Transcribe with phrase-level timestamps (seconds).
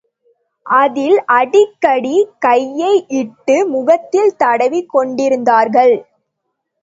[0.65, 2.15] அதில் அடிக்கடி
[2.39, 5.95] கையை இட்டு, முகத்தில் தடவிக் கொண்டிருந்தார்கள்.